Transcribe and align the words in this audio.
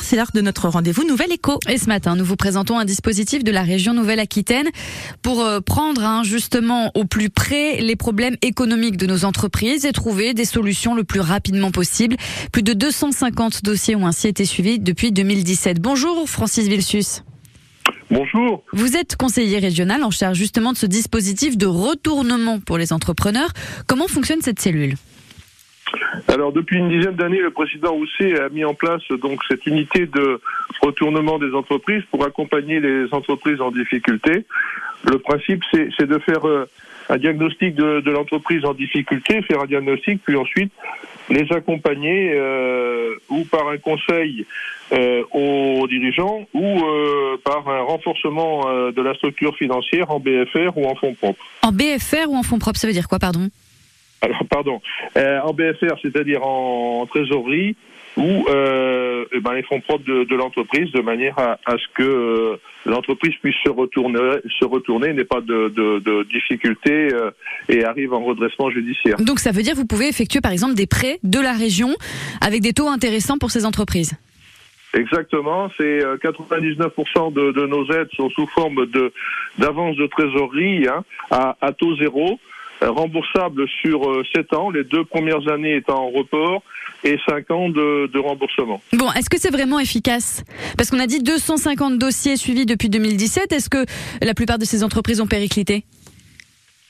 c'est 0.00 0.16
l'heure 0.16 0.30
de 0.32 0.40
notre 0.40 0.68
rendez-vous 0.68 1.04
Nouvelle 1.04 1.32
Éco. 1.32 1.58
Et 1.68 1.76
ce 1.76 1.86
matin, 1.86 2.14
nous 2.14 2.24
vous 2.24 2.36
présentons 2.36 2.78
un 2.78 2.84
dispositif 2.84 3.42
de 3.42 3.50
la 3.50 3.62
région 3.62 3.92
Nouvelle-Aquitaine 3.92 4.68
pour 5.22 5.40
euh, 5.40 5.60
prendre 5.60 6.04
hein, 6.04 6.22
justement 6.22 6.92
au 6.94 7.04
plus 7.04 7.30
près 7.30 7.80
les 7.80 7.96
problèmes 7.96 8.36
économiques 8.42 8.96
de 8.96 9.06
nos 9.06 9.24
entreprises 9.24 9.84
et 9.84 9.92
trouver 9.92 10.34
des 10.34 10.44
solutions 10.44 10.94
le 10.94 11.02
plus 11.02 11.20
rapidement 11.20 11.70
possible. 11.70 12.16
Plus 12.52 12.62
de 12.62 12.72
250 12.72 13.64
dossiers 13.64 13.96
ont 13.96 14.06
ainsi 14.06 14.28
été 14.28 14.44
suivis 14.44 14.78
depuis 14.78 15.12
2017. 15.12 15.80
Bonjour 15.80 16.28
Francis 16.28 16.68
Vilsus. 16.68 17.22
Bonjour. 18.10 18.62
Vous 18.72 18.96
êtes 18.96 19.16
conseiller 19.16 19.58
régional 19.58 20.04
en 20.04 20.10
charge 20.10 20.36
justement 20.36 20.72
de 20.72 20.78
ce 20.78 20.86
dispositif 20.86 21.56
de 21.56 21.66
retournement 21.66 22.60
pour 22.60 22.78
les 22.78 22.92
entrepreneurs. 22.92 23.50
Comment 23.86 24.08
fonctionne 24.08 24.40
cette 24.42 24.60
cellule? 24.60 24.96
Alors 26.28 26.52
depuis 26.52 26.78
une 26.78 26.88
dizaine 26.88 27.14
d'années, 27.14 27.40
le 27.40 27.50
président 27.50 27.92
Rousset 27.92 28.40
a 28.40 28.48
mis 28.48 28.64
en 28.64 28.74
place 28.74 29.02
donc 29.20 29.40
cette 29.48 29.66
unité 29.66 30.06
de 30.06 30.40
retournement 30.80 31.38
des 31.38 31.52
entreprises 31.54 32.02
pour 32.10 32.24
accompagner 32.24 32.80
les 32.80 33.06
entreprises 33.12 33.60
en 33.60 33.70
difficulté. 33.70 34.44
Le 35.04 35.18
principe, 35.18 35.62
c'est 35.72 36.06
de 36.06 36.18
faire 36.18 36.46
euh, 36.46 36.68
un 37.08 37.16
diagnostic 37.16 37.74
de, 37.74 38.10
l'entreprise 38.10 38.64
en 38.64 38.74
difficulté, 38.74 39.42
faire 39.42 39.60
un 39.60 39.66
diagnostic, 39.66 40.22
puis 40.24 40.36
ensuite 40.36 40.72
les 41.28 41.46
accompagner 41.52 42.32
euh, 42.34 43.14
ou 43.28 43.44
par 43.44 43.68
un 43.68 43.78
conseil 43.78 44.46
euh, 44.92 45.22
aux 45.30 45.86
dirigeants 45.86 46.48
ou 46.52 46.82
par 47.44 47.68
un 47.68 47.82
renforcement 47.82 48.90
de 48.90 49.02
la 49.02 49.14
structure 49.14 49.56
financière 49.56 50.10
en 50.10 50.18
BFR 50.18 50.76
ou 50.76 50.86
en 50.86 50.94
fonds 50.96 51.14
propres. 51.14 51.44
En 51.62 51.70
BFR 51.70 52.28
ou 52.28 52.36
en 52.36 52.42
fonds 52.42 52.58
propres, 52.58 52.80
ça 52.80 52.88
veut 52.88 52.92
dire 52.92 53.08
quoi, 53.08 53.20
pardon? 53.20 53.48
Alors 54.22 54.44
pardon, 54.50 54.80
euh, 55.16 55.40
en 55.40 55.52
BFR, 55.52 55.96
c'est-à-dire 56.02 56.44
en, 56.44 57.06
trésorerie, 57.06 57.74
ou 58.16 58.44
euh, 58.48 59.24
eh 59.32 59.40
ben, 59.40 59.54
les 59.54 59.62
fonds 59.62 59.80
propres 59.80 60.04
de, 60.04 60.34
l'entreprise, 60.34 60.90
de 60.92 61.00
manière 61.00 61.38
à, 61.38 61.56
ce 61.66 61.86
que 61.94 62.02
euh, 62.02 62.56
l'entreprise 62.84 63.34
puisse 63.40 63.56
se 63.64 63.70
retourner, 63.70 64.18
se 64.58 64.64
retourner, 64.64 65.12
n'ait 65.12 65.24
pas 65.24 65.40
de, 65.40 65.68
de, 65.68 66.22
difficultés 66.24 67.08
et 67.68 67.84
arrive 67.84 68.12
en 68.12 68.22
redressement 68.24 68.70
judiciaire. 68.70 69.16
Donc 69.18 69.38
ça 69.38 69.52
veut 69.52 69.62
dire 69.62 69.72
que 69.72 69.78
vous 69.78 69.86
pouvez 69.86 70.08
effectuer 70.08 70.40
par 70.40 70.52
exemple 70.52 70.74
des 70.74 70.86
prêts 70.86 71.18
de 71.22 71.40
la 71.40 71.52
région 71.52 71.94
avec 72.40 72.60
des 72.60 72.72
taux 72.72 72.88
intéressants 72.88 73.38
pour 73.38 73.50
ces 73.50 73.64
entreprises. 73.64 74.14
Exactement, 74.92 75.70
c'est 75.78 76.00
99% 76.00 77.32
de, 77.32 77.52
de, 77.52 77.66
nos 77.66 77.86
aides 77.92 78.08
sont 78.16 78.28
sous 78.30 78.48
forme 78.48 78.86
de 78.86 79.12
d'avance 79.56 79.96
de 79.96 80.06
trésorerie 80.08 80.88
hein, 80.88 81.04
à, 81.30 81.56
à 81.60 81.72
taux 81.72 81.96
zéro. 81.96 82.40
Euh, 82.82 82.90
remboursable 82.90 83.68
sur 83.68 84.00
7 84.34 84.52
euh, 84.52 84.56
ans, 84.56 84.70
les 84.70 84.84
deux 84.84 85.04
premières 85.04 85.46
années 85.48 85.76
étant 85.76 86.06
en 86.06 86.10
report 86.10 86.62
et 87.04 87.18
5 87.28 87.50
ans 87.50 87.68
de, 87.68 88.18
remboursement. 88.18 88.80
Bon, 88.94 89.10
est-ce 89.12 89.28
que 89.28 89.38
c'est 89.38 89.50
vraiment 89.50 89.78
efficace? 89.78 90.44
Parce 90.78 90.90
qu'on 90.90 90.98
a 90.98 91.06
dit 91.06 91.22
250 91.22 91.98
dossiers 91.98 92.36
suivis 92.36 92.64
depuis 92.64 92.88
2017. 92.88 93.52
Est-ce 93.52 93.68
que 93.68 93.84
la 94.22 94.32
plupart 94.34 94.58
de 94.58 94.64
ces 94.64 94.82
entreprises 94.82 95.20
ont 95.20 95.26
périclité? 95.26 95.84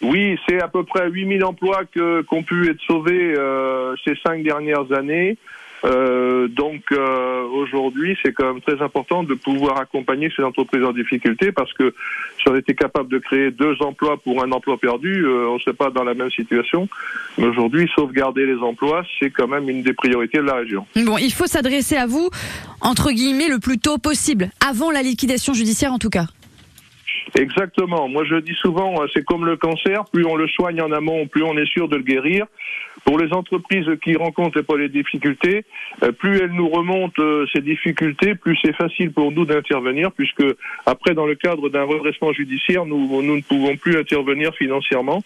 Oui, 0.02 0.38
c'est 0.48 0.62
à 0.62 0.68
peu 0.68 0.84
près 0.84 1.10
8000 1.10 1.44
emplois 1.44 1.82
que, 1.92 2.22
qui 2.22 2.34
ont 2.34 2.42
pu 2.42 2.70
être 2.70 2.80
sauvés 2.86 3.34
euh, 3.36 3.94
ces 4.04 4.14
cinq 4.24 4.42
dernières 4.42 4.92
années. 4.92 5.36
Euh, 5.84 6.48
donc 6.48 6.82
euh, 6.92 7.44
aujourd'hui, 7.44 8.16
c'est 8.22 8.32
quand 8.32 8.52
même 8.52 8.60
très 8.60 8.82
important 8.82 9.22
de 9.22 9.34
pouvoir 9.34 9.78
accompagner 9.78 10.30
ces 10.36 10.42
entreprises 10.42 10.84
en 10.84 10.92
difficulté 10.92 11.52
parce 11.52 11.72
que 11.72 11.94
si 12.38 12.48
on 12.48 12.56
était 12.56 12.74
capable 12.74 13.08
de 13.08 13.18
créer 13.18 13.50
deux 13.50 13.76
emplois 13.80 14.16
pour 14.18 14.42
un 14.42 14.52
emploi 14.52 14.76
perdu, 14.78 15.24
euh, 15.24 15.48
on 15.48 15.54
ne 15.54 15.58
serait 15.58 15.76
pas 15.76 15.90
dans 15.90 16.04
la 16.04 16.14
même 16.14 16.30
situation. 16.30 16.88
Mais 17.38 17.46
aujourd'hui, 17.46 17.88
sauvegarder 17.94 18.46
les 18.46 18.58
emplois, 18.58 19.04
c'est 19.18 19.30
quand 19.30 19.48
même 19.48 19.68
une 19.68 19.82
des 19.82 19.94
priorités 19.94 20.38
de 20.38 20.44
la 20.44 20.56
région. 20.56 20.86
Bon, 20.96 21.18
il 21.18 21.32
faut 21.32 21.46
s'adresser 21.46 21.96
à 21.96 22.06
vous, 22.06 22.28
entre 22.80 23.10
guillemets, 23.12 23.48
le 23.48 23.58
plus 23.58 23.78
tôt 23.78 23.98
possible, 23.98 24.50
avant 24.66 24.90
la 24.90 25.02
liquidation 25.02 25.52
judiciaire 25.54 25.92
en 25.92 25.98
tout 25.98 26.10
cas. 26.10 26.26
Exactement. 27.40 28.06
Moi, 28.06 28.24
je 28.24 28.36
dis 28.36 28.54
souvent, 28.54 28.96
c'est 29.14 29.24
comme 29.24 29.46
le 29.46 29.56
cancer. 29.56 30.04
Plus 30.12 30.26
on 30.26 30.36
le 30.36 30.46
soigne 30.46 30.82
en 30.82 30.92
amont, 30.92 31.26
plus 31.26 31.42
on 31.42 31.56
est 31.56 31.64
sûr 31.64 31.88
de 31.88 31.96
le 31.96 32.02
guérir. 32.02 32.44
Pour 33.06 33.18
les 33.18 33.32
entreprises 33.32 33.86
qui 34.04 34.14
rencontrent 34.14 34.60
pas 34.60 34.76
les 34.76 34.90
difficultés, 34.90 35.64
euh, 36.02 36.12
plus 36.12 36.38
elles 36.38 36.52
nous 36.52 36.68
remontent 36.68 37.22
euh, 37.22 37.46
ces 37.50 37.62
difficultés, 37.62 38.34
plus 38.34 38.58
c'est 38.62 38.74
facile 38.74 39.10
pour 39.10 39.32
nous 39.32 39.46
d'intervenir, 39.46 40.12
puisque 40.12 40.44
après, 40.84 41.14
dans 41.14 41.24
le 41.24 41.34
cadre 41.34 41.70
d'un 41.70 41.84
redressement 41.84 42.30
judiciaire, 42.34 42.84
nous, 42.84 43.22
nous 43.22 43.36
ne 43.36 43.40
pouvons 43.40 43.74
plus 43.76 43.96
intervenir 43.96 44.54
financièrement, 44.54 45.22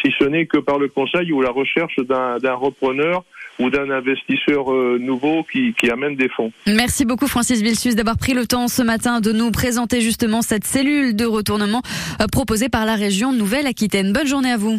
si 0.00 0.10
ce 0.18 0.24
n'est 0.24 0.46
que 0.46 0.56
par 0.56 0.78
le 0.78 0.88
conseil 0.88 1.30
ou 1.32 1.42
la 1.42 1.50
recherche 1.50 1.98
d'un 1.98 2.54
repreneur 2.54 3.24
ou 3.58 3.70
d'un 3.70 3.90
investisseur 3.90 4.72
euh, 4.72 4.98
nouveau 5.00 5.44
qui, 5.50 5.74
qui, 5.74 5.90
amène 5.90 6.16
des 6.16 6.28
fonds. 6.28 6.52
Merci 6.66 7.04
beaucoup 7.04 7.26
Francis 7.26 7.62
Vilsus 7.62 7.94
d'avoir 7.94 8.16
pris 8.16 8.34
le 8.34 8.46
temps 8.46 8.68
ce 8.68 8.82
matin 8.82 9.20
de 9.20 9.32
nous 9.32 9.50
présenter 9.50 10.00
justement 10.00 10.42
cette 10.42 10.64
cellule 10.64 11.16
de 11.16 11.24
retournement 11.24 11.82
proposée 12.32 12.68
par 12.68 12.84
la 12.84 12.94
région 12.94 13.32
Nouvelle-Aquitaine. 13.32 14.12
Bonne 14.12 14.26
journée 14.26 14.52
à 14.52 14.56
vous. 14.56 14.78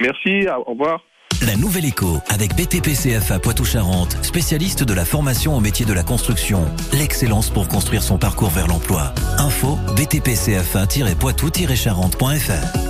Merci, 0.00 0.46
au 0.48 0.72
revoir. 0.72 1.00
La 1.46 1.56
Nouvelle 1.56 1.84
Éco 1.84 2.20
avec 2.28 2.54
BTPCFA 2.54 3.38
Poitou-Charentes, 3.38 4.16
spécialiste 4.22 4.82
de 4.84 4.94
la 4.94 5.04
formation 5.04 5.54
au 5.56 5.60
métier 5.60 5.84
de 5.84 5.92
la 5.92 6.02
construction. 6.02 6.64
L'excellence 6.92 7.50
pour 7.50 7.68
construire 7.68 8.02
son 8.02 8.16
parcours 8.18 8.50
vers 8.50 8.66
l'emploi. 8.66 9.12
Info 9.38 9.78
btpcfa-poitou-charentes.fr 9.96 12.84